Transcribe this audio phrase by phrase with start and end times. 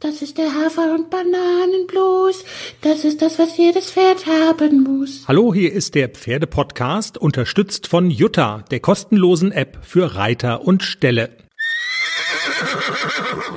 [0.00, 2.44] Das ist der Hafer- und Bananenblues.
[2.82, 5.24] Das ist das, was jedes Pferd haben muss.
[5.26, 11.30] Hallo, hier ist der Pferdepodcast, unterstützt von Jutta, der kostenlosen App für Reiter und Ställe.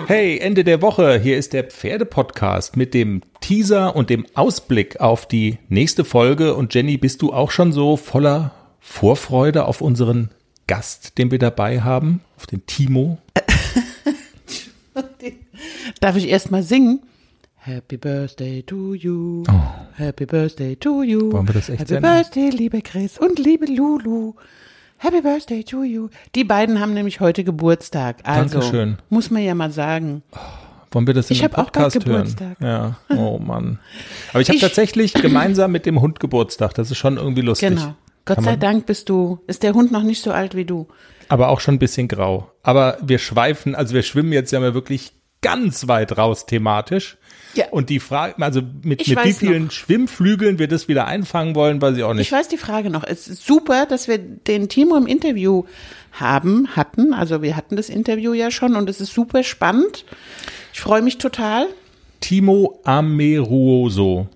[0.08, 5.28] Hey, Ende der Woche, hier ist der Pferdepodcast mit dem Teaser und dem Ausblick auf
[5.28, 6.56] die nächste Folge.
[6.56, 10.30] Und Jenny, bist du auch schon so voller Vorfreude auf unseren
[10.68, 13.18] Gast, den wir dabei haben, auf den Timo?
[16.00, 17.02] Darf ich erst mal singen?
[17.58, 19.44] Happy Birthday to you.
[19.50, 19.54] Oh.
[19.96, 21.32] Happy Birthday to you.
[21.32, 22.04] Wollen wir das echt Happy senden?
[22.10, 24.34] Birthday, liebe Chris und liebe Lulu.
[24.98, 26.08] Happy Birthday to you.
[26.36, 28.18] Die beiden haben nämlich heute Geburtstag.
[28.24, 28.98] Also Dankeschön.
[29.10, 30.24] muss man ja mal sagen.
[30.92, 32.04] Wollen wir das in Ich einem Podcast hören?
[32.06, 32.58] Geburtstag.
[32.62, 33.80] Ja, oh Mann.
[34.32, 36.74] Aber ich habe Ich- tatsächlich gemeinsam mit dem Hund Geburtstag.
[36.76, 37.70] Das ist schon irgendwie lustig.
[37.70, 37.96] Genau.
[38.26, 40.88] Gott sei Dank bist du, ist der Hund noch nicht so alt wie du.
[41.30, 42.52] Aber auch schon ein bisschen grau.
[42.64, 47.18] Aber wir schweifen, also wir schwimmen jetzt ja mal wirklich ganz weit raus thematisch.
[47.56, 47.70] Ja.
[47.72, 49.72] Und die Frage, also mit, Ich mit wie vielen noch.
[49.72, 52.32] Schwimmflügeln wir das wieder einfangen wollen, weiß ich auch Ich nicht.
[52.32, 53.04] weiß die Frage noch.
[53.04, 55.64] Es ist super, dass wir den Timo im Interview
[56.12, 57.14] haben, hatten.
[57.14, 60.06] Also wir hatten das Interview ja schon und es ist super spannend.
[60.74, 61.68] Ich freue mich total.
[62.20, 64.28] Timo Ameruoso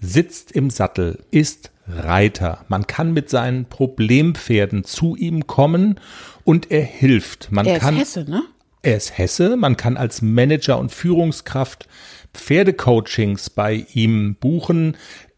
[0.00, 2.64] sitzt im Sattel, ist Reiter.
[2.68, 6.00] Man kann mit seinen Problempferden zu ihm kommen
[6.44, 7.52] und er hilft.
[7.52, 8.42] Man Er ist kann, Hesse, ne?
[8.82, 9.56] Er ist Hesse.
[9.56, 11.86] Man kann als Manager und Führungskraft
[12.32, 14.96] Pferdecoachings bei ihm buchen.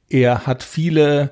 [0.09, 1.31] Er hat viele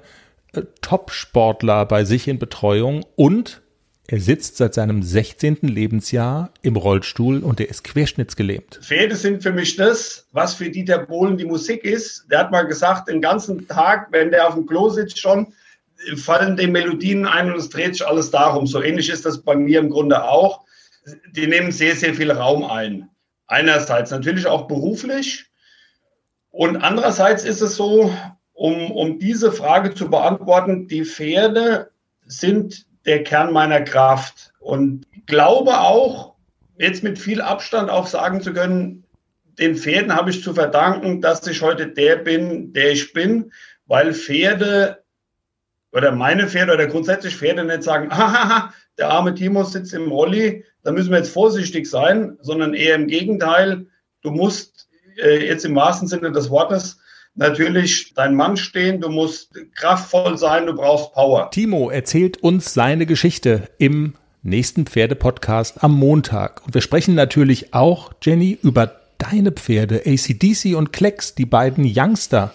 [0.52, 3.62] äh, Top-Sportler bei sich in Betreuung und
[4.08, 5.58] er sitzt seit seinem 16.
[5.62, 8.80] Lebensjahr im Rollstuhl und er ist querschnittsgelähmt.
[8.82, 12.26] Pferde sind für mich das, was für Dieter Bohlen die Musik ist.
[12.28, 15.52] Der hat mal gesagt, den ganzen Tag, wenn der auf dem Klo sitzt schon,
[16.16, 18.66] fallen die Melodien ein und es dreht sich alles darum.
[18.66, 20.64] So ähnlich ist das bei mir im Grunde auch.
[21.32, 23.08] Die nehmen sehr, sehr viel Raum ein.
[23.46, 25.50] Einerseits natürlich auch beruflich
[26.50, 28.12] und andererseits ist es so,
[28.52, 31.90] um, um diese Frage zu beantworten, die Pferde
[32.26, 36.34] sind der Kern meiner Kraft und ich glaube auch,
[36.78, 39.04] jetzt mit viel Abstand auch sagen zu können,
[39.58, 43.52] den Pferden habe ich zu verdanken, dass ich heute der bin, der ich bin,
[43.86, 44.99] weil Pferde
[45.92, 50.64] oder meine Pferde oder grundsätzlich Pferde nicht sagen, hahaha, der arme Timo sitzt im Rolli,
[50.82, 53.86] da müssen wir jetzt vorsichtig sein, sondern eher im Gegenteil,
[54.22, 56.98] du musst äh, jetzt im wahrsten Sinne des Wortes
[57.34, 61.50] natürlich dein Mann stehen, du musst kraftvoll sein, du brauchst Power.
[61.50, 66.64] Timo erzählt uns seine Geschichte im nächsten Pferdepodcast am Montag.
[66.64, 72.54] Und wir sprechen natürlich auch, Jenny, über deine Pferde, ACDC und Klecks, die beiden Youngster.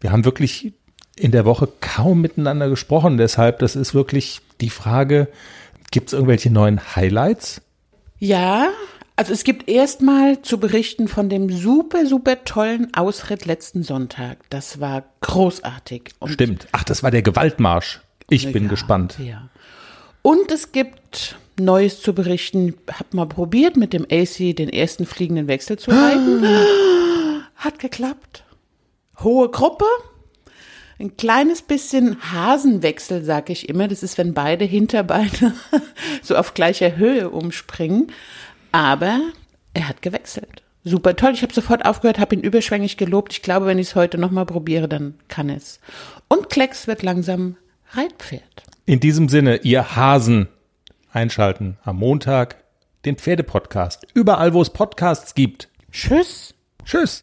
[0.00, 0.74] Wir haben wirklich
[1.16, 3.16] in der Woche kaum miteinander gesprochen.
[3.16, 5.28] Deshalb, das ist wirklich die Frage,
[5.90, 7.60] gibt es irgendwelche neuen Highlights?
[8.18, 8.68] Ja,
[9.16, 14.38] also es gibt erstmal zu berichten von dem super, super tollen Ausritt letzten Sonntag.
[14.50, 16.10] Das war großartig.
[16.18, 16.66] Und Stimmt.
[16.72, 18.00] Ach, das war der Gewaltmarsch.
[18.28, 19.16] Ich bin Ja, gespannt.
[19.18, 19.50] Ja.
[20.22, 22.74] Und es gibt Neues zu berichten.
[22.90, 26.44] Hab mal probiert, mit dem AC den ersten fliegenden Wechsel zu reiten.
[27.56, 28.44] Hat geklappt.
[29.20, 29.84] Hohe Gruppe.
[30.98, 33.88] Ein kleines bisschen Hasenwechsel, sag ich immer.
[33.88, 35.54] Das ist, wenn beide Hinterbeine
[36.22, 38.12] so auf gleicher Höhe umspringen.
[38.72, 39.20] Aber
[39.72, 40.62] er hat gewechselt.
[40.84, 41.32] Super toll.
[41.32, 43.32] Ich habe sofort aufgehört, habe ihn überschwänglich gelobt.
[43.32, 45.80] Ich glaube, wenn ich es heute nochmal probiere, dann kann es.
[46.28, 47.56] Und Klecks wird langsam
[47.92, 48.42] Reitpferd.
[48.86, 50.48] In diesem Sinne, ihr Hasen,
[51.10, 52.56] einschalten am Montag
[53.04, 54.06] den Pferdepodcast.
[54.14, 55.68] Überall, wo es Podcasts gibt.
[55.90, 56.54] Tschüss.
[56.84, 57.12] Tschüss.